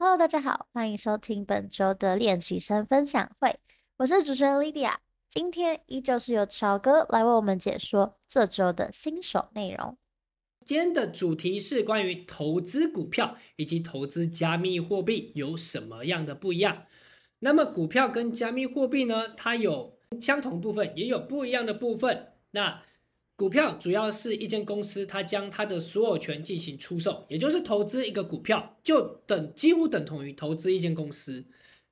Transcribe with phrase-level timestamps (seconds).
[0.00, 3.58] Hello，大家好，欢迎收听本周的练习生分享会，
[3.96, 4.94] 我是主持人 Lydia。
[5.28, 9.98] 今天依旧是由乔哥来为我们解说这周的新手内容。
[10.64, 16.84] 今天的主题是关于投资股票以及投资加密货币有什么样的不一样。
[17.40, 22.34] 那么股票跟加密货币呢，它有相同部分，也有不一样的部分。
[22.52, 22.84] 那
[23.38, 31.44] 股票主要是一间公司，它将它的所有权进行出售，也就是投资一个股票，就等几乎等同于投资一间公司。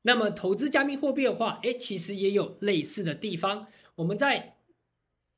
[0.02, 3.68] 那么投资加密货币的话，诶，其实也有类似的地方。
[3.94, 4.56] 我们在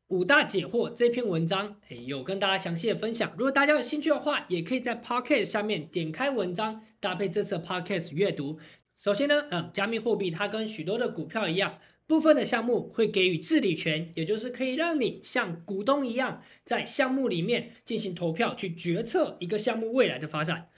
[0.06, 3.30] 五大解惑这篇文章，诶，有跟大家详细的分享。
[3.36, 8.58] 如果大家有兴趣的话，也可以在 Podcast 下面点开文章，搭配这次 Podcast 阅读。
[8.98, 11.78] 首先呢，嗯，加密货币它跟许多的股票一样。
[12.08, 20.70] 部分的项目会给予治理权，也就是可以让你像股东一样，在项目里面进行投票，去决策一个项目未来的发展。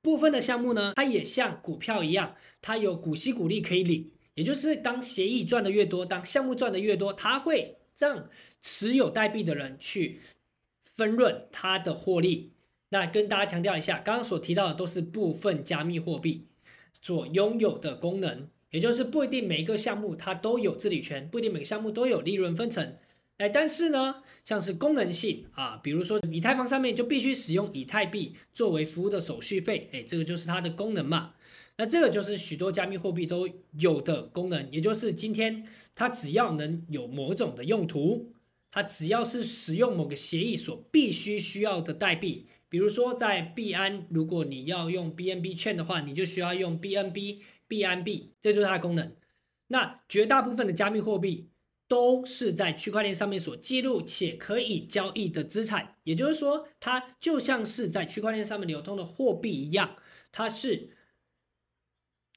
[0.00, 8.30] 部分的项目呢，它也像股票一样，它有股息股利可以领，也就是当协议赚的越多，当项目赚的越多，它会让
[8.62, 10.20] 持有代币的人去
[10.84, 12.52] 分润它的获利。
[12.90, 16.46] 那跟大家强调一下，刚刚所提到的都是部分加密货币
[16.92, 18.48] 所拥有的功能。
[18.70, 22.96] 也就是不一定每一个项目它都有治理权，不一定每个项目都有利润分成，
[23.38, 31.34] 哎，但是呢，像是功能性啊，比如说以太坊上面就必须使用以太币作为服务的手续费，哎，这个就是它的功能嘛。
[31.78, 38.32] 那这个就是许多加密货币都有的功能，也就是今天它只要能有某种的用途，
[38.70, 47.42] 它只要是使用某个协议所必须需要的代币，比如说在币安，如果你要用 BNB 券的话，你就需要用 BNB。
[47.68, 49.16] 币安币，这就是它的功能。
[49.68, 51.50] 那绝大部分的加密货币
[51.88, 59.96] 都是在区块链上面所记录且可以交易的资产，也就是说，它就像是在区块链上面流通的货币一样，
[60.30, 60.90] 它是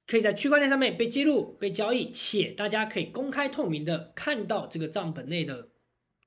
[0.08, 5.70] 可以在区块链上面被记录、被交易，且大家可以公开透明的看到这个账本内的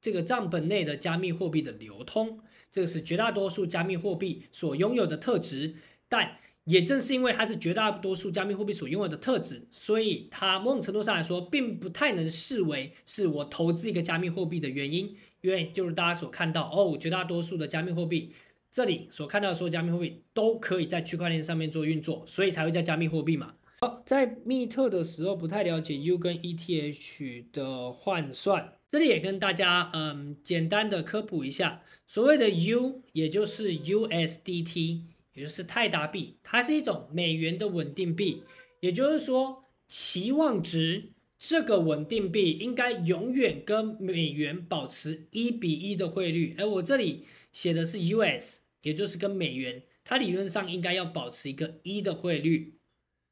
[0.00, 2.40] 这个账本内的加密货币的流通。
[2.70, 5.74] 这个是绝大多数加密货币所拥有的特质，
[6.08, 6.38] 但。
[6.64, 15.16] 也正是因为它是绝大多数加密货币所拥有的特质，所以它某种程度上来说，并不太能视为是我投资一个加密货币的原因。
[15.40, 18.32] 因为就是大家所看到哦，绝大多数的加密货币，
[18.70, 23.54] 这里所看到的所有加密货币都可以在区块链上面做运作，所以才会叫加密货币嘛。
[23.80, 35.00] 好，在密特的时候不太了解 U 跟 ETH 的换算，这里也跟大家嗯简单的科普一下，所谓的 U 也就是 USDT。
[35.34, 38.42] 也就是泰达币，它是一种美元的稳定币，
[38.80, 46.54] 也就是说，期望值这个稳定币应该永远跟美元保持一比一的汇率。
[46.58, 52.74] 而我这里写的是 US，也就是跟美元，它理论上应该要保持一个一的汇率。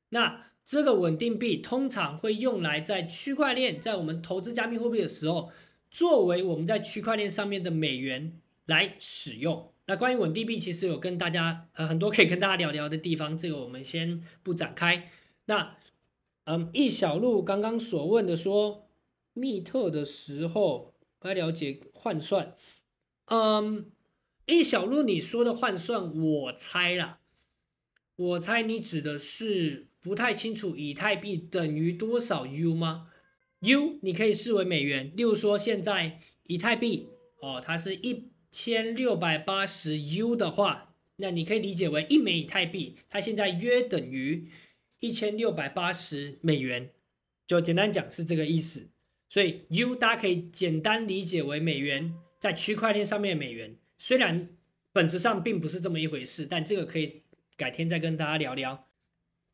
[0.09, 5.51] 那这个稳定币通常会用来在区块链，在我们投资加密货币的时候，
[5.91, 9.73] 作为我们在区块链上面的美元来使用。
[9.91, 15.11] 那关于稳定币，其实有跟大家呃很多可以跟大家聊聊的地方，这个我们先不展开。
[15.47, 15.77] 那
[16.45, 18.89] 嗯，易小路刚刚所问的说，
[19.33, 22.55] 密特的时候来了解换算，
[23.25, 23.91] 嗯，
[24.47, 27.19] 易小路你说的换算，我猜啦，
[28.15, 33.09] 我猜你指的是不太清楚以太币等于多少 U 吗
[33.59, 37.09] ？U 你可以视为美元，例如说现在以太币
[37.41, 38.30] 哦，它是一。
[38.51, 44.49] 千六百八十 U 的话，那你可以理解为一枚以太币，它现在约等于
[44.99, 46.91] 一千六百八十美元，
[47.47, 48.89] 就简单讲是这个意思。
[49.29, 54.49] 所以 U 大家可以简单理解为美元，在区块链上面的美元，虽然
[54.93, 57.23] 本质上并不是这么一回事，但这个可以
[57.57, 58.89] 改天再跟大家聊聊。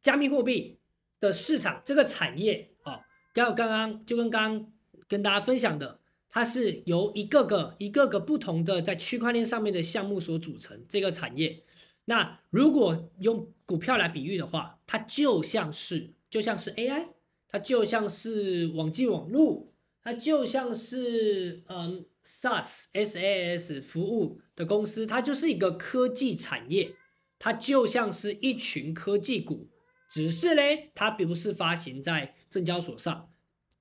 [0.00, 0.78] 加密货币
[1.20, 4.72] 的市场这个产业啊，刚刚刚就跟刚刚
[5.06, 6.00] 跟大家分享的。
[6.30, 11.62] 它是由一个个、一个个不同的在区块链上面的项目所组成这个产业。
[12.04, 17.08] 那如果用股票来比喻的话，它就像是就像是 AI，
[17.48, 19.72] 它就像是网际网路，
[20.02, 26.94] 它就像是嗯 SaaS SaaS 服务的公司，它就是一个科技产业，
[27.38, 29.68] 它就像是一群科技股，
[30.08, 33.30] 只是嘞，它并不是发行在证交所上。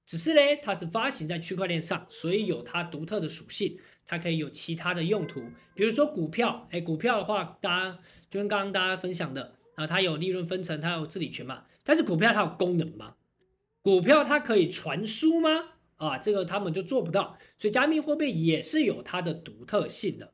[0.06, 5.42] 只是嘞，它是发行在区块链上，所以有它独特的属性，它可以有其他的用途，
[5.74, 8.00] 比如说股票，哎，股票的话，大家
[8.30, 13.16] 就跟刚刚大家分享的啊，它有利润分成，它有治理权嘛，但是股票它有功能吗？
[13.81, 15.50] 股票它可以传输吗？
[15.98, 20.34] 啊，这个他们就做不到，所以加密货币也是有它的独特性的。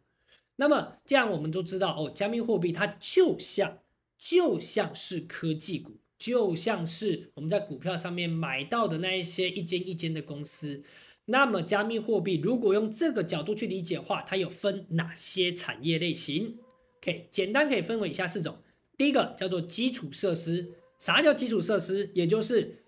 [0.55, 3.79] 那么这样我们都知道哦，加密货币它就像
[4.17, 10.83] 就像是科技股，就像是我们在股票上面买到的那一些一间一间的公司。
[11.25, 16.59] 那么，加密货币如果用这个角度去理解的话，它有分哪些产业类型
[16.99, 18.59] ？OK，简单可以分为以下四种。
[18.95, 20.73] 第一个叫做基础设施。
[20.99, 22.11] 啥叫基础设施？
[22.13, 22.83] 也就是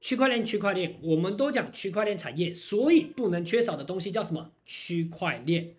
[0.00, 4.52] 区块链，区块链，我们都讲区块链产业，所以不能缺少的东西叫什么？
[4.64, 5.74] 区块链。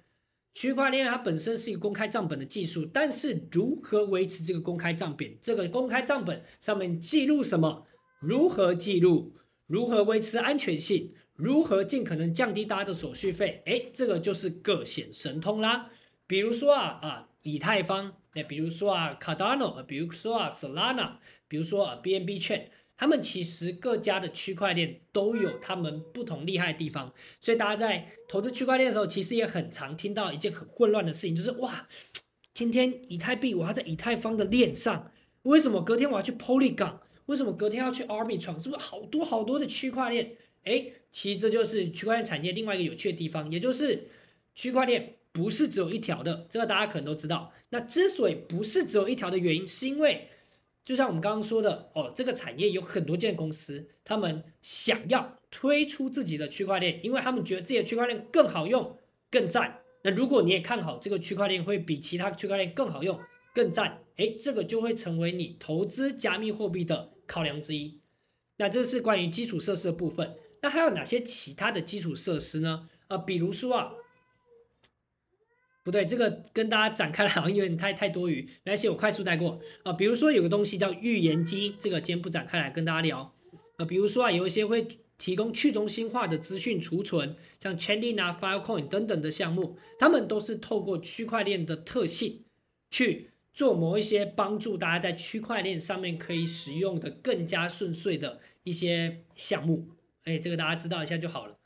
[0.54, 5.38] 区块链它本身是一个公开账本的技术，但是如何维持这个公开账本？
[5.42, 7.86] 这个公开账本上面记录什么？
[8.20, 9.34] 如何记录？
[9.68, 11.14] 如何维持安全性？
[11.36, 13.64] 如何尽可能降低大家的手续费？
[13.66, 15.90] 哎，这个就是各显神通啦。
[16.28, 21.14] 比如说啊啊，以太坊，哎，比如说啊，Cardano，比如说啊，Solana，
[21.48, 22.66] 比如说啊，BNB Chain。
[23.02, 31.88] 他们其实各家的区块链都有他们不同厉害的地方，所以大家在投资区块链的时候，其实也很常听到一件很混乱的事情，就是哇，
[32.54, 35.12] 今天以太币我要在以太坊的链上，
[35.42, 37.00] 为什么隔天我要去 Polygon？
[37.26, 38.62] 为什么隔天要去 Arbitrum？
[38.62, 40.34] 是不是好多好多的区块链？
[40.66, 44.10] 哎，其实这就是区块链产业另外一个有趣的地方，也就是
[44.54, 47.52] 区块链不是只有一条的，这个大家可能都知道。
[47.72, 50.28] 那之所以不是只有一条的原因，是因为。
[50.84, 58.98] 就像我们刚刚说的哦，这个产业有很多间公司，他们想要推出自己的区块链，因为他们觉得自己的区块链更好用、
[59.30, 59.80] 更赞。
[60.04, 63.20] 那如果你也看好这个区块链会比其他区块链更好用、
[63.54, 68.00] 更赞，哎，这个就会成为你投资加密货币的考量之一。
[68.58, 70.36] 那这是关于基础设施的部分。
[70.62, 72.90] 那还有哪些其他的基础设施呢？
[73.08, 73.94] 啊，比如说啊。
[75.84, 79.92] 不对，这个跟大家展开来好像有点太太多余，没关系，我快速带过啊。
[79.94, 83.34] 比如说有个东西叫预言机，这个今天不展开来跟大家聊
[83.78, 83.86] 啊。
[83.86, 84.88] 比如说啊，有一些会
[85.18, 92.44] 提供去中心化的资讯储存，像 Chainlink、Filecoin 等等的项目，他们都是透过区块链的特性
[92.92, 99.88] 去做某一些帮助大家在区块链上面可以使用的更加顺遂的一些项目。
[100.26, 101.58] 哎，这个大家知道一下就好了。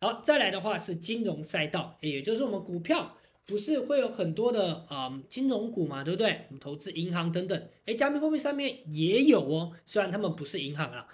[0.00, 3.14] 好，再来的话是金融赛道，哎也就是我们股票。
[3.48, 6.44] 不是会有很多的啊、嗯、金融股嘛，对不对？
[6.48, 11.08] 我们投资银行等等，哎，加密货币上面也有哦，虽然他们不是银行啊。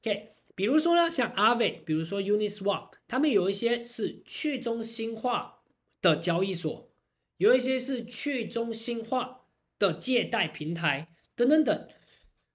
[0.00, 5.60] OK，比如说呢，像 Aave，比如说 Uniswap，他们有一些是去中心化
[6.00, 6.88] 的交易所，
[7.36, 9.42] 有一些是去中心化
[9.78, 11.88] 的借贷平台等等等，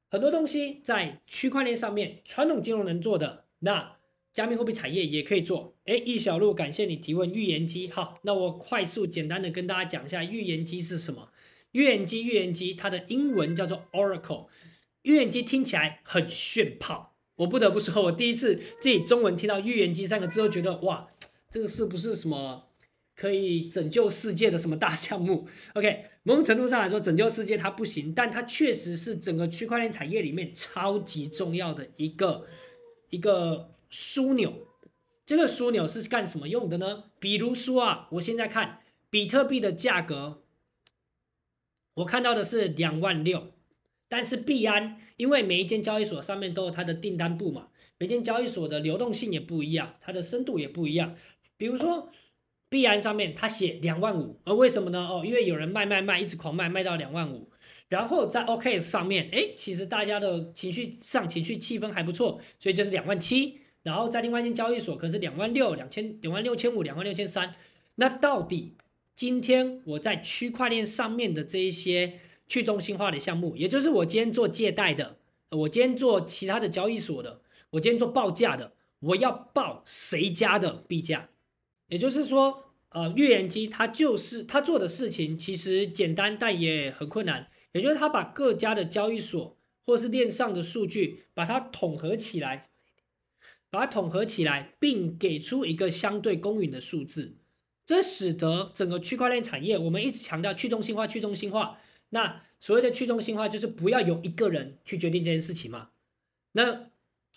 [0.09, 3.98] 很多东西在区块链上面，传统金融能做的那。
[4.39, 7.89] 加密货币产业也可以做，哎，易小路，感谢你提问预言机。
[7.89, 11.29] 好，那我快速简单的跟大家讲一下预言机是什么。
[11.73, 14.47] 预言机，预言机，它的英文叫做 Oracle。
[15.01, 21.09] 预言机听起来很炫炮，我不得不说，我第一次自己中文听到预言机三个字，都觉得哇，
[21.49, 22.69] 这个是不是什么
[23.17, 25.49] 可以拯救世界的什么大项目？
[25.75, 32.45] OK，某种程度上来说，拯救世界它不行，但它确实是整个区块链产业里面超级重要的一个
[33.09, 33.71] 一个。
[33.91, 34.67] 枢纽，
[35.25, 37.05] 这个枢纽是干什么用的呢？
[37.19, 40.43] 比如说啊，我现在看比特币的价格，
[41.95, 43.51] 我看到的是两万六，
[44.07, 51.15] 但是币安，因为每一间交易所上面都有它的订单簿嘛，每间交易所的流动性也不一样，它的深度也不一样。
[51.57, 52.09] 比如说
[52.69, 55.07] 币安上面它写两万五，而为什么呢？
[55.09, 57.51] 哦，因为有人卖卖卖，一直狂卖，卖到两万五。
[57.87, 63.58] 然后在 OK 上面，哎，其实大家的情绪上情绪气氛还不错，所以就是两万七。
[63.83, 67.55] 然后在另外一间交易所，可能是两万六、两千、两万六千五、两万六千三。
[67.95, 68.75] 那到底
[69.15, 75.17] 今天我在区块链上面的这一些去中心化的项目，也就是我今天做借贷的，
[75.49, 81.29] 我今天做其他的交易所的，我今天做报价的，我要报谁家的币价？
[81.87, 87.49] 也就是说，呃，预言机它就是它做的事情其实简单，但也很困难。
[87.71, 89.55] 也就是它把各家的交易所
[89.85, 92.69] 或是链上的数据，把它统合起来。
[93.69, 97.35] 把它统合起来，并给出一个相对公允的数字，
[97.85, 101.77] 这使得整个区块链产业，我们一直强调去中心化，去中心化。
[102.09, 105.89] 那所谓的去中心化，就是不要有一个人去决定这件事情嘛。
[106.53, 106.89] 那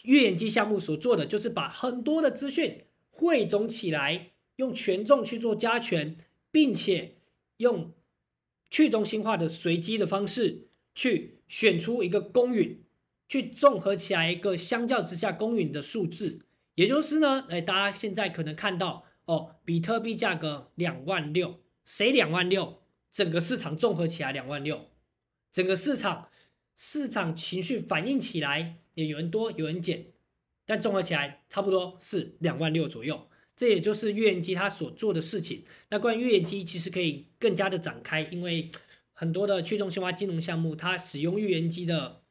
[0.04, 6.16] 预言机项目所做的，就是把很多的资讯汇总起来，用权重去做加权，
[6.50, 7.16] 并且
[7.58, 7.92] 用
[8.70, 12.82] 去中心化的随机的方式去选出一个公允。
[13.32, 16.40] 去综合起来一个相较之下公允的数字，
[16.74, 22.82] 也就是呢，哎，大家现在可能看到哦，比特币价格两万六，谁两万六？
[23.10, 24.90] 整个市场综合起来两万六，
[25.50, 26.28] 整个市场
[26.76, 30.08] 市场情绪反应起来也有人多有人减，
[30.66, 33.28] 但综合起来差不多是两万六左右。
[33.56, 35.64] 这也就是预言机它所做的事情。
[35.88, 38.70] 那关于预言机，其实可以更加的展开，因为。
[39.14, 42.21] 很多的去中心化金融项目，它使用预言机的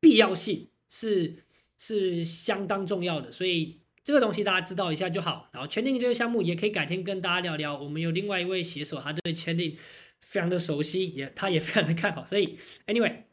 [0.00, 1.44] 必要性是
[1.76, 5.48] 是相当重要的，所以这个东西大家知道一下就好。
[5.52, 7.78] 然后签订这个项目也可以改天跟大家聊聊。
[7.78, 9.76] 我们有另外一位写手，他对签订
[10.20, 12.24] 非常的熟悉，也他也非常的看好。
[12.24, 13.24] 所以 Anyway，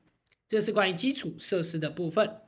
[0.48, 2.42] 这是关于基础设施的部分。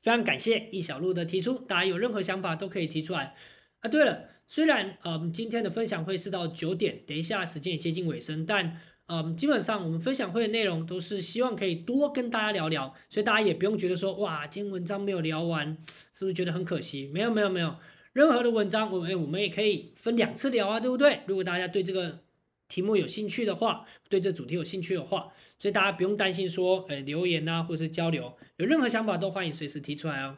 [0.00, 3.34] 非常感谢易小路的提出，大家有任何想法都可以提出来。
[3.80, 15.76] 啊，对了，虽然嗯今天的分享会是到九点，等一下时间也接近尾声，但嗯基本上我们分享会的内容都是希望可以多跟大家聊聊，所以大家也不用觉得说哇今天文章没有聊完，
[16.12, 17.06] 是不是觉得很可惜？
[17.06, 17.76] 没有没有没有，
[18.12, 21.20] 任何的文章我们我们也可以分两次聊啊，对不对？
[21.26, 22.20] 如果大家对这个
[22.68, 30.36] 题目有兴趣的话，对这主题有兴趣的话，所以大家不用担心说，呃，留言啊，或者是交流，有任何想法都欢迎随时提出来哦。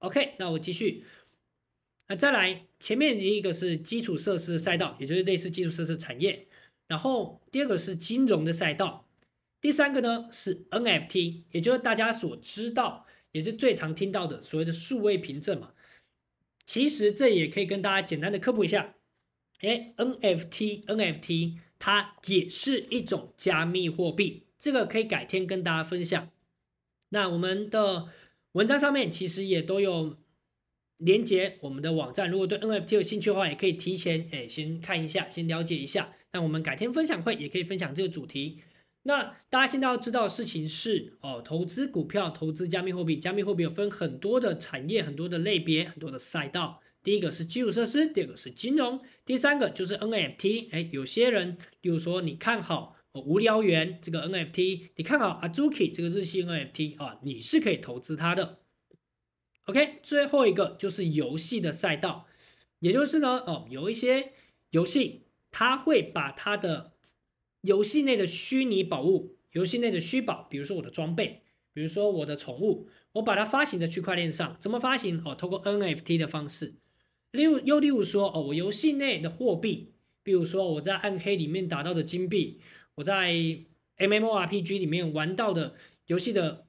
[0.00, 1.04] OK，那我继续。
[2.08, 6.48] 那再来，前面一个是基础设施赛道，也就是类似基础设施产业，
[6.90, 9.06] 然后第二个是金融的赛道，
[9.60, 15.72] 第三个呢是 NFT，也就是大家所知道，也是最常听到的所谓的数位凭证嘛。
[16.66, 18.96] 其实这也可以跟大家简单的科普一下。
[19.60, 26.28] 哎，NFT，NFT，它也是一种加密货币，这个可以改天跟大家分享。
[27.10, 28.08] 那我们的
[28.52, 30.16] 文章上面其实也都有
[31.00, 36.12] 连接我们的网站，如果对 NFT 有兴趣的话，也可以提前哎先看一下，先了解一下。
[36.32, 38.60] 那我们改天分享会也可以分享这个主题。
[39.02, 46.80] 那大家现在要知道的事情是哦，投资股票、投资加密货币，加密货币有分很多的产业、很多的类别、很多的赛道。
[47.02, 50.68] 第一个是基础设施，第二个是金融，第三个就是 NFT。
[50.70, 58.59] 哎，有些人，比如说你看好哦无聊猿这个 NFT，你看好 Azuki 这个日系 NFT 啊，你是可以投资它的。
[59.66, 62.26] OK，最后一个就是游戏的赛道，
[62.80, 64.32] 也就是呢，哦，有一些
[64.70, 66.92] 游戏它会把它的
[67.60, 75.22] 游戏内的虚拟宝物、游戏内的虚宝，比如说我的装备，比如说我的宠物，我把它发行在区块链上，怎么发行？
[75.24, 76.74] 哦，通过 NFT 的方式。
[77.32, 79.92] 例如，又例如说，哦，我游戏内的货币，
[80.24, 82.60] 比如说我在暗黑里面打到的金币，
[82.96, 83.32] 我在
[83.98, 85.74] MMORPG 里面玩到的
[86.06, 86.66] 游戏的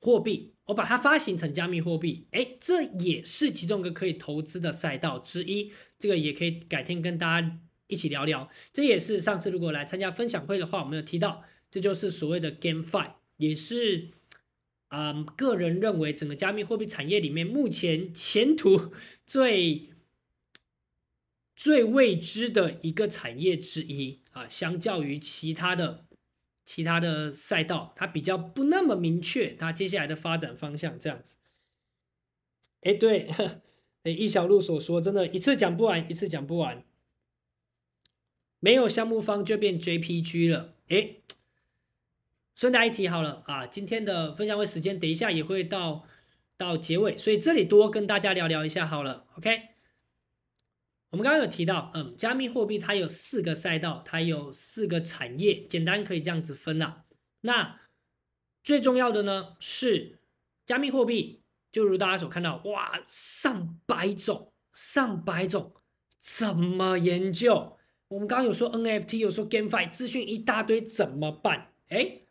[0.00, 5.72] 货币，我把它发行成加密货币，哎，这也是其中一个可以投资的赛道之一。
[5.98, 8.50] 这个也可以改天跟大家一起聊聊。
[8.72, 14.10] 这也是上次如果来参加分享会的话，我们有提到，这就是所谓的 GameFi，也是。
[14.88, 18.92] 啊、个人认为整个加密货币产业里面，目前前途
[19.24, 19.90] 最
[21.54, 26.06] 最未知的一个产业之一啊，相较于其他的
[26.72, 31.34] 其他的赛道，它比较不那么明确，它接下来的发展方向这样子。
[32.82, 33.28] 哎，对，
[34.04, 36.84] 哎，易小路所说，真的，一次讲不完，一次讲不完，
[38.60, 41.16] 没有项目方就变 JPG 了，哎。
[42.54, 46.06] 顺带一提好了啊，今天的分享会时间等一下也会到
[46.56, 49.26] 到结尾，所以这里多跟大家聊聊一下好了。
[49.36, 49.69] OK，
[51.10, 57.04] 我们刚刚有提到，嗯，加密货币它有四个赛道，它有四个产业，简单可以这样子分了。
[57.42, 57.80] 那
[58.62, 60.20] 最重要的呢是
[60.64, 65.74] 加密货币，就如大家所看到，哇，上百种，上百种，
[66.20, 67.76] 怎么研究？
[68.08, 71.72] 我们刚刚有说 NFT，有说 GameFi，资讯一大堆，怎么办？
[71.88, 72.22] 哎。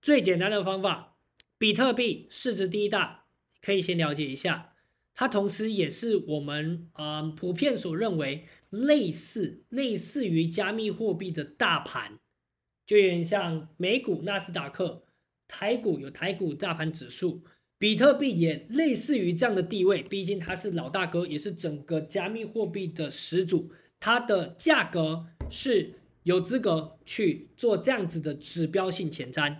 [0.00, 1.16] 最简单的方法，
[1.58, 3.26] 比特币市值第一大，
[3.60, 4.71] 可以先了解一下。
[5.14, 12.18] 它同时也是我们嗯、普遍所认为类似类似于加密货币的大盘，
[12.86, 15.04] 就有点像美股纳斯达克，
[15.46, 17.42] 台股有台股大盘指数，
[17.78, 20.02] 比特币也类似于这样的地位。
[20.02, 29.58] 毕竟它是老大哥，也是整个加密货币的始祖，它的价格是有资格去做这样子的指标性前瞻。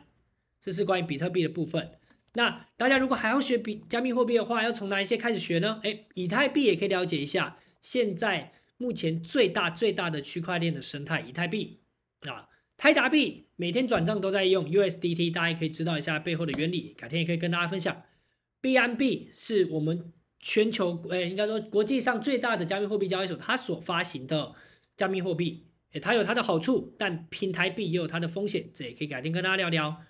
[0.60, 1.90] 这是关于比特币的部分。
[2.34, 5.80] 那大家如果还要学比加密货币的话，要从哪一些开始学呢？
[5.82, 7.58] 哎，以太币也可以了解一下。
[7.80, 11.80] 现在目前最大最大的区块链的生态，以太币
[12.28, 16.94] 啊，泰达币每天转账都在用 USDT，大家也可以知道一下背后的原理。
[16.96, 18.02] 改天也可以跟大家分享。
[18.62, 24.54] BNB 是我们全球哎，应该说国际上最大的加密货币交易所，它所发行的
[24.96, 30.02] 加密货币，哎，它有它的好处，但平台币也有它的风险，这也可以改天跟大家聊聊。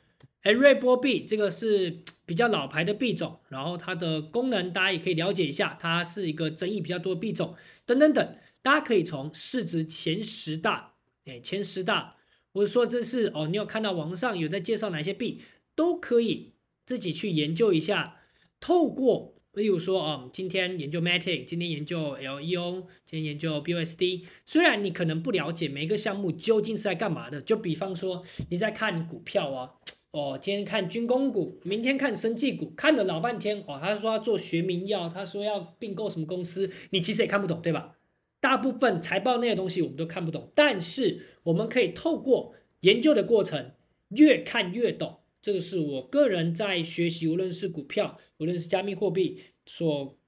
[0.42, 7.54] 哎，瑞波币这个是比较老牌的币种，然后它的功能大家也可以了解一下，它是一个争议比较多的币种，
[7.86, 10.94] 等等等，大家可以从市值前十大，
[11.26, 12.16] 哎，前十大，
[12.52, 15.40] 或者说这是哦，你有看到网上有在介绍哪些币，
[15.76, 16.52] 都可以
[16.84, 18.16] 自己去研究一下，
[18.58, 24.24] 透过例如说，哦，今天研究 Matic，今天研究 LEO，今天研究 BUSD。
[24.46, 29.70] 虽然你可能不了解每一个项目究竟是在干嘛的，就比方说你在看股票啊，
[30.12, 37.96] 哦，今天看军工股，明天看生技股，看了老半天，哦，他说要做学名药，他说要并购什么公司，你其实也看不懂，对吧？
[38.38, 43.72] 大部分财报那些东西我们都看不懂，但是我们可以透过研究的过程，
[44.08, 45.20] 越看越懂。
[45.40, 50.18] 这个是我个人在学习，无论是股票，无论是加密货币，所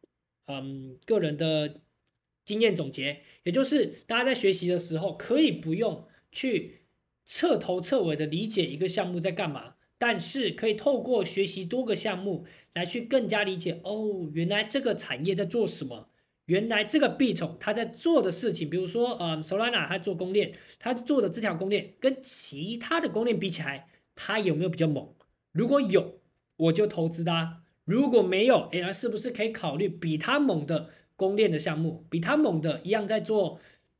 [0.47, 1.83] 嗯个人的
[2.47, 6.87] 经验总结，也就是大家在学习的时候，可以不用去
[7.25, 9.74] 彻头彻尾的理解一个项目在干嘛，
[10.07, 12.45] 但是可以透过学习多个项目
[12.75, 16.11] 来去更加理解，哦，原来这个产业在做什么，
[16.45, 23.89] 原来这个币种它在做的事情，比如说呃，Solana 它做公链，它做的这条公链跟其他的公链比起来。
[24.15, 25.09] 它有没有比较猛？
[25.53, 26.21] 如果有，
[26.57, 33.59] 我就投资它；如果没有，哎，是不是可以考虑比它猛的公链的项目，比它猛的一样在做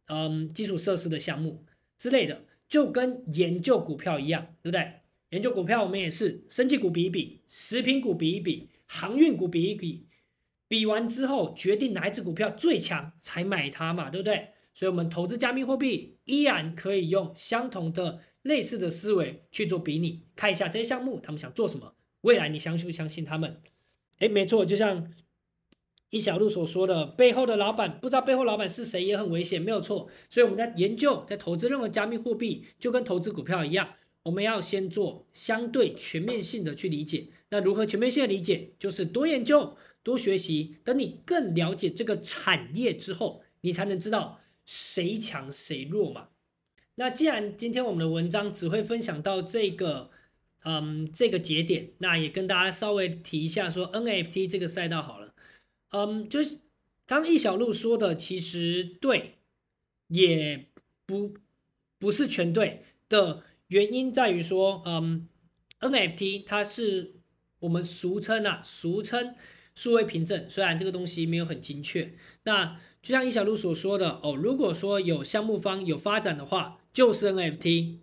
[0.09, 1.65] 嗯基础设施的项目
[1.97, 4.93] 之类的，就跟研究股票一样，对不对？
[5.35, 10.07] 研究股票我们也是，生技股比一比，食品股比一比，航运股比一比，
[10.69, 14.51] 比完之后决定哪一只股票最强才买它嘛，对不对？
[14.75, 18.21] 所以，我们投资加密货币依然可以用相同的。
[18.43, 23.57] 类似的思维去做比拟，看一下这些项目他们想做什么，未来你相信不相信他们？
[24.19, 25.11] 诶，没错，就像
[26.11, 30.11] 一小路所说的，背后的老板不知道背后老板是谁也很危险，没有错。
[30.29, 37.29] 所以我们在研究，在投资任何加密货币，就跟投资股票一样，我们要先做相对全面性的去理解。
[37.51, 38.73] 那如何全面性的理解？
[38.79, 40.77] 就是多研究、多学习。
[40.83, 46.29] 等你更了解这个产业之后，你才能知道谁强谁弱嘛。
[46.97, 50.11] 那既然今天我们的文章只会分享到这个，
[50.65, 55.35] 嗯，这个节点，那也跟大家稍微提一下说 NFT 这个赛道好了，
[55.91, 56.59] 嗯，就是
[57.07, 59.35] 刚易小璐说的，其实对，
[60.09, 60.67] 也
[61.05, 61.35] 不
[61.99, 65.29] 不是全对的原因在于说，嗯
[65.81, 67.15] ，NFT 它是
[67.61, 69.35] 我们俗称啊，俗称
[69.75, 76.79] 数位凭证，虽然这个东西没有很精确，那就像一小路所说的哦，如果说有项目方有发展的话。
[76.95, 77.97] 就是 NFT，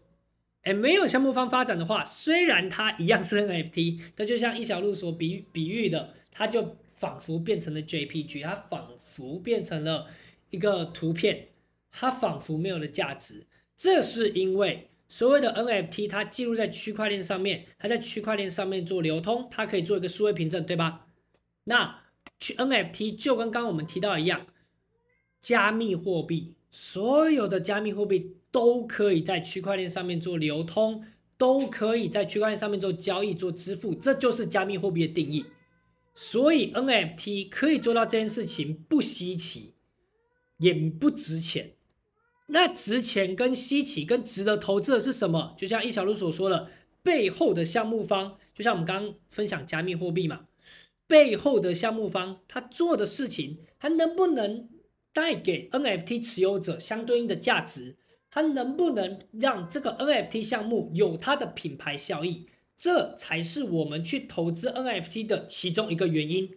[0.64, 10.08] 哎，没有项目方发展的话，虽然它一样是 NFT，但就像一小路所比比喻的，它就仿佛变成了 JPG，它仿佛变成了
[10.50, 11.48] 一个图片，
[11.90, 13.48] 它仿佛没有了价值。
[13.78, 21.08] 这是因为所谓的 NFT，它记录在区块链上面，它在区块链上面做流通，它可以做一个数位凭证，对吧？
[21.66, 22.04] 那
[22.40, 24.48] 去 NFT 就跟刚刚我们提到一样，
[25.42, 28.38] 加密货币，所有的加密货币。
[28.52, 31.06] 都可以在区块链上面做流通，
[31.38, 35.46] 都可以在区块链上面做交易、做支付，这就是加密货币的定义。
[36.14, 39.76] 所以 NFT 可以做到这件事情不稀奇，
[40.58, 41.72] 也不值钱。
[42.52, 45.56] 那值钱跟稀奇跟值得投资的是什么？
[45.58, 46.70] 就像易小路所说的，
[47.02, 50.48] 背后的项目方，就像我们刚刚分享加密货币嘛，
[51.08, 54.70] 背后的项目方他做的事情，他能不能
[55.14, 57.98] 带给 NFT 持有者相对应的价值？
[58.34, 62.48] 它能不能让这个 NFT 项目有它的品牌效益？
[62.78, 66.50] 这才是我们去投资 NFT 的其中一个原因。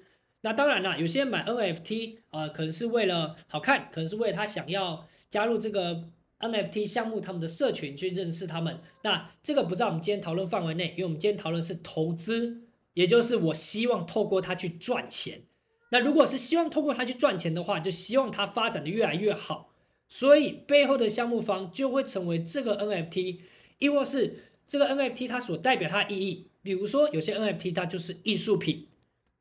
[0.43, 5.05] 那当然了，有些人买 NFT 啊、可能是为了好看，可能是为了他想要
[5.35, 8.79] 加入这个 NFT 项目他们的社群去认识他们。
[9.03, 15.43] 那这个不在我们今天讨论范围内，因为我们今天讨论是投资，也就是我希望透过它去赚钱。
[15.91, 19.75] 那如果是希望透过它去赚钱的话，就希望它发展的越来越好。
[20.09, 23.41] 所以背后的项目方就会成为这个 NFT，
[23.81, 26.47] 亦或是这个 NFT 它所代表它的意义。
[26.63, 28.87] 比如说，有些 NFT 它就是艺术品，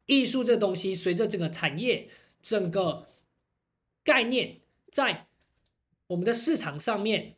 [0.08, 2.10] 艺术这东西随着整个产业、
[2.42, 3.10] 整个
[4.04, 5.28] 概念在
[6.14, 7.36] 我们的市场上面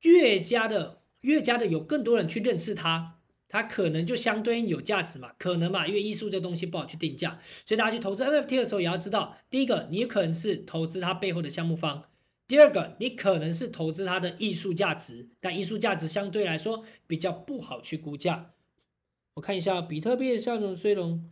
[0.00, 3.18] 越加的、越加的有更多人去认识它。
[3.52, 12.04] 它可能就相对应有价值嘛，可能嘛，因为艺术这东西不好去定价，所以大家去投资 NFT 的时候也要知道，第一个，你可能是投资它背后的项目方；
[12.46, 18.52] 第二个，你可能是投资它的艺术价值，但艺术价值相对来说比较不好去估价。
[19.34, 21.28] 我看一下比特币的效能虽龙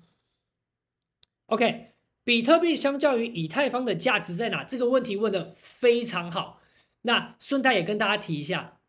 [1.47, 1.88] ，OK，
[2.29, 4.63] 比特币相较于以太坊的价值在哪？
[4.63, 6.61] 这个问题问得非常好。
[7.01, 8.81] 那顺带也跟大家提一下，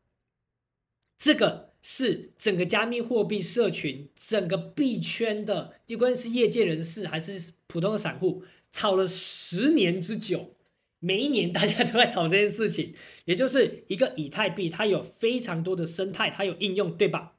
[1.17, 1.69] 这个。
[1.81, 10.57] 是整个加密货币社群、整个币圈的，不管是业界人士还是普通的散户，炒了十年之久。
[10.99, 17.37] 每一年大家都在炒这件事情，也就是一个以太币，它有非常多的生态，它有应用，对吧？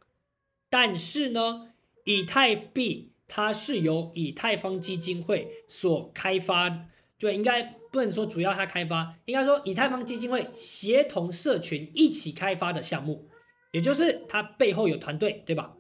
[0.71, 6.85] 但是呢，以太币它是由以太坊基金会所开发的，
[7.17, 7.63] 对，应该
[7.93, 13.29] 不能说主要它开发，应该说以太坊基金会协同社群一起开发的项目，
[13.71, 15.77] 也就是它背后有团队，对吧？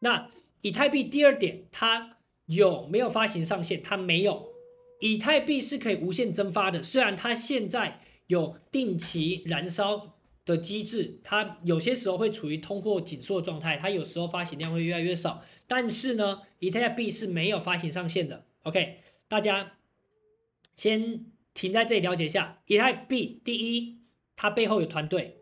[0.00, 0.28] 那
[0.62, 3.80] 以太币第二点，它有没有发行上限？
[3.80, 4.48] 它没有。
[4.98, 10.19] 以太币是可以无限增发的，虽然它现在有定期燃烧
[10.50, 15.42] 的机制，它有些时候会处于通货紧缩状态，它有时候发行量会越来越少。
[15.66, 18.44] 但是呢，以太币是没有发行上限的。
[18.64, 19.78] OK，大家
[20.74, 24.00] 先停在这里了解一下，以太币第一，
[24.36, 25.36] 它背后有团队；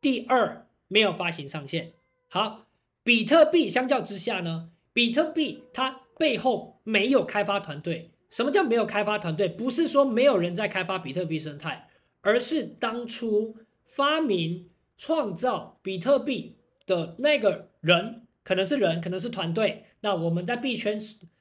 [0.00, 1.92] 第二，没有发行上限。
[2.28, 2.66] 好，
[3.02, 8.12] 比特币相较之下呢，比特币它背后没有开发团队。
[8.28, 9.48] 什么叫没有开发团队？
[9.48, 11.88] 不是说没有人在开发比特币生态，
[12.20, 13.56] 而是当初
[13.96, 19.86] 发明创造比特币的那个人，可能是人，可能是团队。
[20.00, 21.00] 那我们在币圈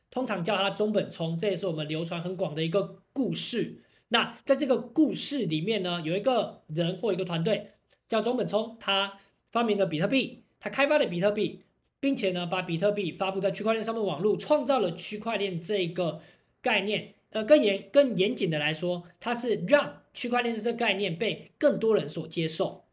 [0.10, 3.84] 通常叫他中本聪，这也是我们流传很广的一个故事。
[4.08, 7.72] 那在这个故事里面呢，有一个人或一个团队
[8.08, 9.18] 叫中本聪，他
[9.52, 11.66] 发明了比特币，他开发了比特币，
[12.00, 16.22] 并且呢，把比特币发布在区块链上面网络，创造了区块链这个。
[16.62, 22.86] 概念，呃，更严、更严谨的来说，它是让区块链这个概念被更多人所接受，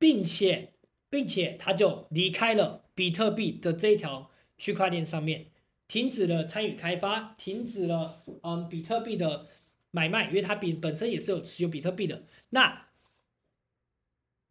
[0.00, 0.72] 并且，
[1.08, 5.46] 并且他就离开了比特币的这一条区块链上面，
[5.86, 9.46] 停止了参与开发，停止了嗯比特币的
[9.92, 12.24] 买卖，因为它比本身也是有持有比特币的。
[12.48, 12.88] 那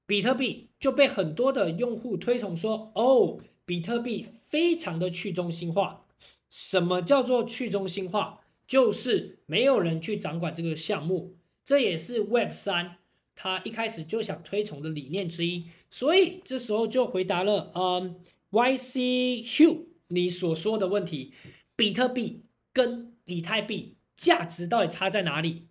[0.08, 6.06] 比特币就被很多的用户推崇说，哦，比特币非常的去中心化。
[6.50, 8.45] 什么叫做去中心化？
[8.68, 12.98] 就是没有人去掌管这个项目，这也是 Web 三
[13.36, 15.68] 他一开始就想推崇的理念之一。
[15.90, 21.34] 所以这时候就回答了，嗯，YC Hugh 你所说的问题：
[21.76, 25.68] 比特币跟以太币价值到底差在哪里？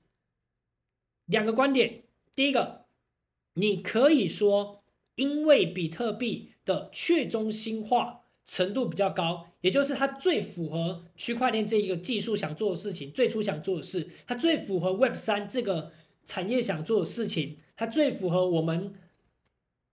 [1.27, 2.05] 两个观点，
[2.37, 2.85] 第一个，
[3.55, 8.24] 你可以说，因为比特币的去中心化。
[8.45, 15.93] 程度比较高，也就是它最符合区块链这一个技术想做的事情，最初想做的事，它最符合 Web 三这个
[16.27, 18.95] 产业想做的事情，它最符合我们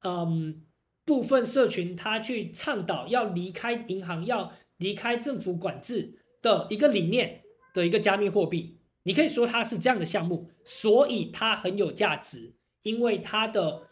[0.03, 0.61] 嗯
[1.05, 8.77] 部分社群它去倡导要离开银行、要离开政府管制的一个理念的一个加密货币。
[9.03, 13.87] 你可以说它是这样的项目，所以它很有价值，因为它的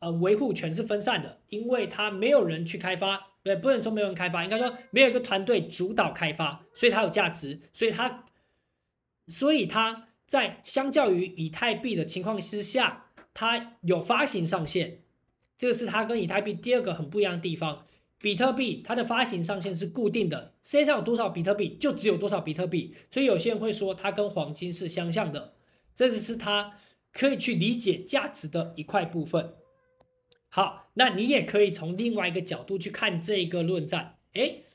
[0.00, 3.33] 呃维护权是分散的，因为它没有人去开发。
[3.44, 8.24] 对，不能说没有人开发，应该说没有一个团队主导开发，所以它有价值，所以它，
[9.28, 15.02] 所以它在相较于以太币的情况之下，它有发行上限，
[15.58, 17.84] 这个是它跟以太币第二个很不一样的地方。
[18.18, 25.52] 比特币它的发行上限是固定的，世界上有多少比特币就只有多少比特币，所以有些人会说它跟黄金是相像的，
[25.94, 26.78] 这个是它
[27.12, 29.52] 可以去理解价值的一块部分。
[30.56, 34.18] 好，那你也可以从另外一个角度去看这个论战。
[34.34, 34.66] 诶，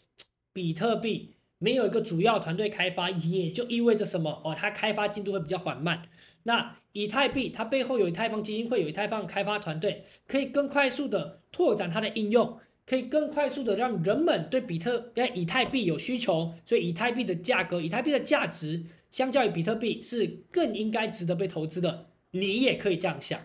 [0.52, 4.42] 比特币没有一个主要团队开发，也就意味着什么？
[4.44, 6.10] 哦，它开发进度会比较缓慢。
[6.44, 22.08] 那以太币它背后有以太坊基金会，有以太坊开发团队，可以更快速的拓展它的应用，可以更快速的让人们对比特币、以太币有需求，所以以太币的价格、以太币的价值，相较于比特币是更应该值得被投资的。
[22.32, 23.40] 你也可以这样想。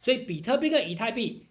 [0.00, 1.45] 所以比特币跟以太币。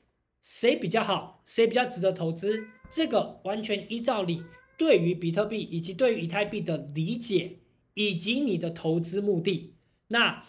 [0.47, 1.41] 谁比较好？
[1.43, 2.67] 谁比较值得投资？
[2.91, 4.43] 这个完全依照你
[4.77, 7.57] 对于比特币以及对于以太币的理解，
[7.95, 9.73] 以及你的投资目的。
[10.09, 10.45] 那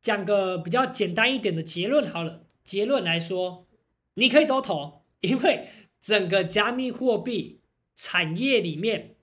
[0.00, 2.46] 讲个比较简单一点的结论好了。
[2.64, 3.66] 结论来说，
[4.14, 5.68] 你可以都投，因为
[6.00, 7.60] 整个加密货币
[7.94, 9.16] 产业里面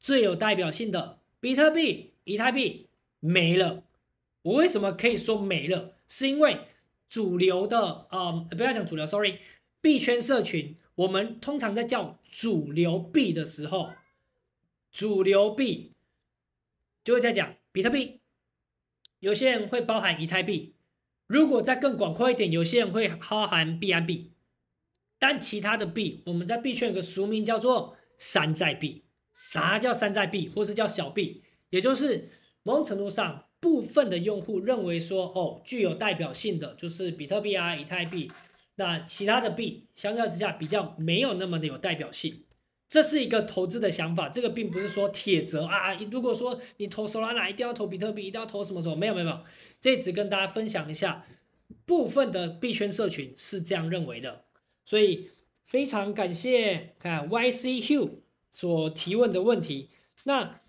[0.00, 2.88] 最有代表性的比特币、以太币
[3.20, 3.84] 没了。
[4.42, 5.94] 我为什么可以说没了？
[6.08, 6.58] 是因为。
[7.08, 9.38] 主流的，嗯，不要讲主流，sorry，
[9.80, 13.90] 币圈社群，我们通常在叫主流币的时候，
[14.90, 15.92] 主流币
[17.04, 18.20] 就会在讲比特币，
[19.20, 20.74] 有些人会包含以太币，
[21.26, 24.32] 如果再更广阔一点，有些人会包含币安币，
[25.18, 29.04] 但其他的币，我们在币圈有个俗名叫做山寨币。
[29.32, 31.44] 啥叫山寨币，或是叫小币？
[31.68, 32.30] 也就是
[32.62, 33.45] 某种程度上。
[33.66, 38.30] 部分的用户认为说，哦，具有代表性的就是比特币啊、以太币，
[38.76, 42.44] 那其他的币相较之下比较没有那么的有代表性。
[42.88, 45.94] 这是一个投资的想法，这个并不是说铁则啊。
[46.12, 49.40] 如果说你投 Solana 一定要投比特币，一定要投什么什么，没有没有没有，
[49.80, 51.26] 这只跟大家分享一下，
[51.84, 54.44] 部分的币圈社群是这样认为的。
[54.84, 55.30] 所以
[55.64, 58.10] 非常感谢看 YC Hugh
[58.52, 59.90] 所提问的问题。
[60.22, 60.60] 那，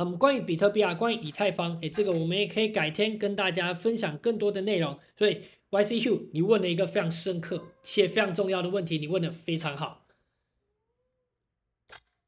[0.00, 4.96] 嗯，关于比特币啊，关于以太坊，诶，这个我们也可以改天跟大家分享更多的内容。
[5.16, 10.06] 所以 YCU 你问了一个非常深刻且非常重要的问题，你问的非常好。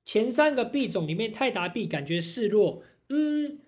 [0.04, 2.82] 前三个币种里面，泰达币感觉示弱。
[3.08, 3.60] 嗯，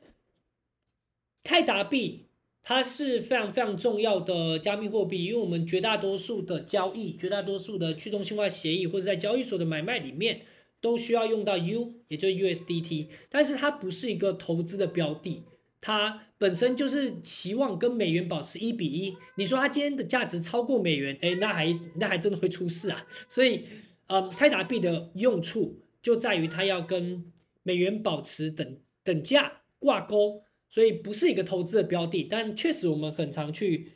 [1.44, 2.26] 泰达币
[2.60, 10.42] 它是非常非常重要的加密货币，因为我们绝大多数的交易、绝大多数的去中心化协议或者在交易所的买卖里面。
[10.82, 15.44] 都需要用到 U，也就是 USDT，但是它不是一个投资的标的，
[15.80, 19.16] 它本身就是期望跟美元保持一比一。
[19.36, 23.06] 你说它今天的价值超过美元，哎，那还那还真的会出事啊。
[23.28, 23.64] 所以，
[24.08, 27.24] 嗯，泰达币的用处就在于它要跟
[27.62, 33.92] 美元保持等等价挂钩，所以不是一个投资的标的，但确实我们很常去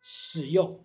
[0.00, 0.82] 使用。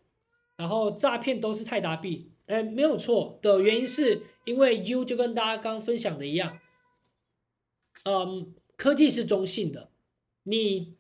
[0.58, 2.32] 然后诈骗都是泰达币。
[2.48, 6.60] 哎，没有错的原因是因为 U 就跟大家刚分享的一样，
[8.06, 9.90] 嗯，科技是中性的。
[10.44, 10.96] 你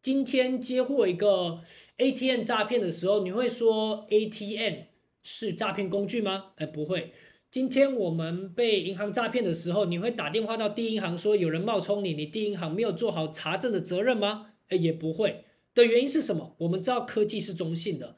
[0.00, 1.64] 今天接获一个
[1.96, 4.84] ATM 诈骗的时候，你会说 ATM
[5.20, 6.52] 是诈骗工具吗？
[6.58, 7.12] 哎，不会。
[7.50, 14.52] 今天我们被银行诈骗的时候，你会打电话到第一银行说有人冒充你，你第一银行没有做好查证的责任吗？
[14.68, 15.44] 哎，也不会。
[15.74, 16.54] 的原因是什么？
[16.60, 18.16] 我们知道科技是中性的。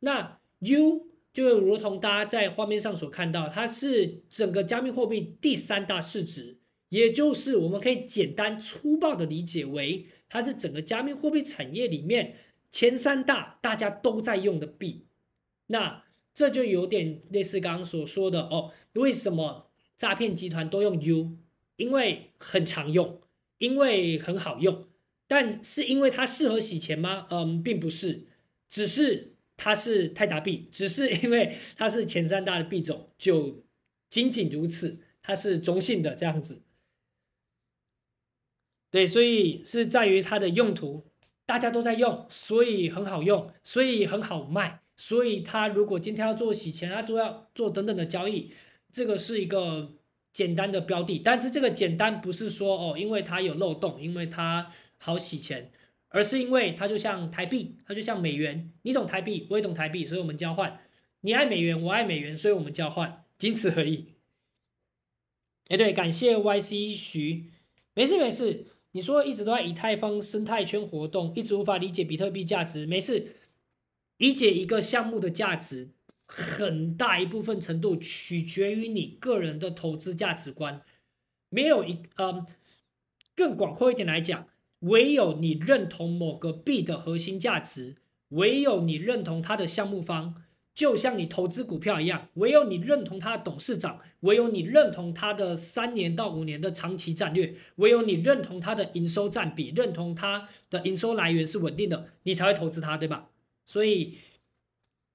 [0.00, 1.13] 那 U。
[1.34, 6.58] 就如同大家在画面上所看到，它是整个加密货币第三大市值，
[6.90, 12.36] 也就是我们可以简单粗暴的理解为，它是整个加密货币产业里面
[12.70, 15.06] 前三大大家都在用的币。
[15.66, 21.36] 那这就有点类似刚刚所说的哦，为什么诈骗集团都用 U？
[21.74, 23.20] 因为很常用，
[23.58, 24.86] 因为很好用，
[25.26, 27.26] 但是因为它适合洗钱吗？
[27.30, 28.28] 嗯，并不是，
[28.68, 29.33] 只是。
[29.56, 33.64] 它是泰达币，只是因为它是前三大的币种，就
[34.10, 35.00] 仅仅如此。
[35.26, 36.60] 它是中性的这样子，
[38.90, 41.06] 对，所以是在于它的用途，
[41.46, 44.82] 大家都在用，所以很好用，所以很好卖。
[44.98, 48.52] 所以它如果今天要做洗钱啊，都要做等等的交易，
[48.92, 49.94] 这个是一个
[50.30, 51.18] 简单的标的。
[51.20, 55.72] 但是这个简单不是说哦，因为它有漏洞，因为它好洗钱。
[56.14, 60.80] 而是因为它就像台币，它就像美元，你懂台币，我也懂台币，所以我们交换。
[61.22, 64.14] 你爱美元，我爱美元，所以我们交换，仅此而已。
[65.66, 67.50] 哎，对，感谢 YC 徐，
[67.94, 68.66] 没事没事。
[68.92, 73.34] 你说一直都在以太坊生态圈活动，一直无法理解比特币价值，没事。
[74.18, 75.90] 理解一个项目的价值，
[76.26, 80.80] 很大一部分程度取决于你个人的投资价值观。
[81.48, 82.46] 没有一，嗯，
[83.34, 84.46] 更广阔一点来讲。
[84.84, 87.96] 唯有你认同某个币的核心价值，
[88.28, 90.34] 唯有你认同它的项目方，
[90.74, 103.30] 就像你投资股票一样，唯有你认同它的董事长，唯有你认同它的三年到五年的长期战略，唯有你认同它的营收占比，认同它的营收来源是稳定的，你才会投资它，对吧？
[103.64, 104.18] 所以，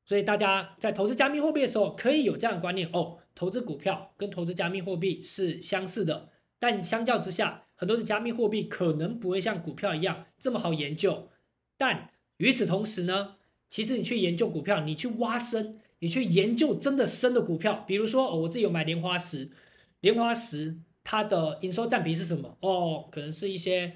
[0.05, 7.65] 所以大家在投资加密货币的时候，可以有这样的观念哦，投资股票跟投资加密货币是相似的，但相较之下。
[7.79, 11.29] 很多的加密货币可能不会像股票一样这么好研究，
[11.77, 13.37] 但与此同时呢，
[13.69, 19.49] 其实你去研究股票，你去挖深，你去研究真的深的股票，比如说，哦，我自己有买莲花石，
[20.01, 22.57] 莲花石它的营收占比是什么？
[22.59, 23.93] 哦，可能是一些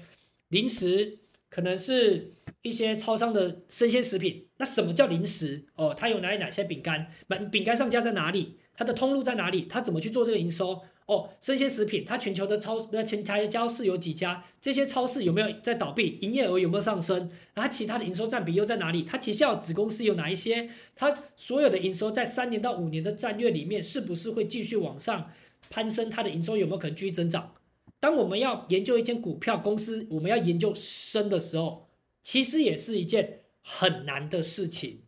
[0.48, 1.18] 零食，
[1.50, 4.48] 可能是一些超商的生鲜食品。
[4.56, 5.66] 那什么叫零食？
[5.74, 7.12] 哦，它有哪里哪些饼干？
[7.28, 8.56] 饼饼干上架在哪里？
[8.74, 9.66] 它的通路在哪里？
[9.68, 10.80] 它怎么去做这个营收？
[11.06, 14.42] 哦，生鲜食品，它全球的超呃全台的超市有几家？
[14.60, 16.18] 这些超市有没有在倒闭？
[16.22, 17.30] 营业额有没有上升？
[17.52, 19.02] 然后其他的营收占比又在哪里？
[19.02, 20.70] 它旗下子公司有哪一些？
[20.96, 25.30] 它所有的营收在三年到五年的战略里面，是不是会继续往上
[25.68, 26.08] 攀升？
[26.08, 27.52] 它的营收有没有可能继续增长？
[28.00, 31.86] 当我们要研究一间股票公司，我们要研究深的时候，
[32.22, 35.00] 其实也是一件很难的事情。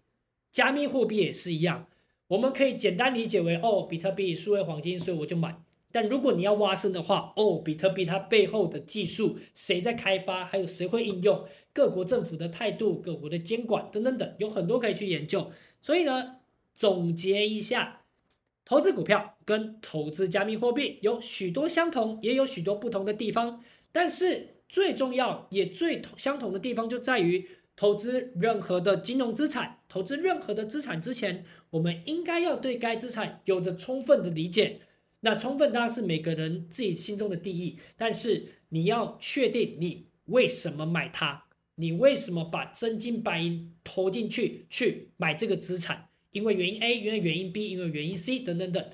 [0.52, 1.86] 加密货币也是一样，
[2.28, 5.56] 我们可以简单理解为哦，比特币、数位黄金，所以我就买。
[5.96, 15.50] 但如果你要挖深的话，哦，比特币它背后的技术谁在开发，还有谁会应用，各国政府的态度、各国的监管等等等，有很多可以去研究。
[15.80, 16.36] 所以呢，
[16.74, 18.02] 总结一下，
[18.66, 23.64] 投资股票跟投资加密货币有许多相同，也有许多不同的地方。
[23.90, 34.80] 但是最重要也最相同的地方就在于，投资任何的金融资产，投资任何的资产之前，我们应该要对该资产有着充分的理解。
[35.26, 46.08] 那充分当然是每个人自己心中的定义，但是你要确定你为什么买它，你为什么把真金白银投进去去买这个资产？
[46.30, 48.88] 因为原因 A，因为原因 B，因为原因 C 等等等。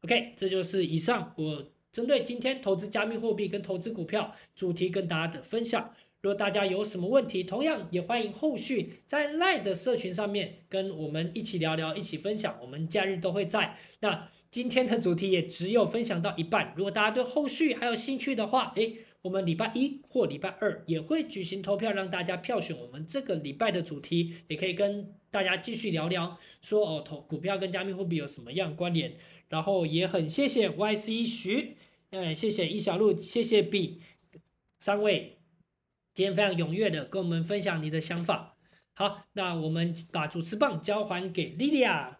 [0.00, 5.94] OK，这就是以上我针对今天投资加密货币跟投资股票主题跟大家的分享。
[6.20, 12.58] 如果大家有什么问题，同样也欢迎后续在 LINE 的社群上面跟我们一起聊聊，一起分享。
[12.60, 13.76] 我们假日都会在。
[14.00, 16.72] 那今天的主题也只有分享到一半。
[16.74, 29.18] 如果大家对后续还有兴趣的话，诶，我们礼拜一或礼拜二也会举行投票，让大家票选我们这个礼拜的主题，也可以跟大家继续聊聊，说哦，投股票跟加密货币有什么样关联。
[29.50, 31.76] 然后也很谢谢 YC 徐，
[32.08, 34.00] 嗯，谢谢易小璐，谢谢 B
[34.80, 35.36] 三位。
[36.14, 38.56] 今天非常踊跃的跟我们分享你的想法。
[38.94, 42.15] 好，那我们把主持棒交还给 Lydia。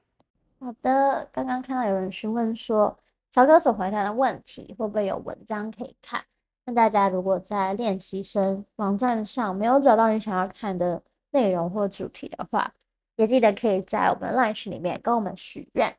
[0.59, 2.99] 好的，刚刚看到有人询问说，
[3.31, 6.25] 曹哥所回答的问题会不会有文章可以看？
[6.64, 12.75] 那大家如果在练习生网站上没有找到你想要看的内容或主题的话，
[13.16, 15.97] 也记得可以在我们 LINE 群里面跟我们许愿。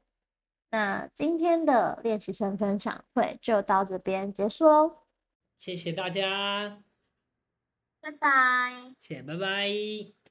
[0.70, 4.98] 那今天的练习生分享会就到这边结束哦。
[5.58, 6.82] 谢谢大家。
[8.02, 10.27] 拜拜，谢谢，拜拜。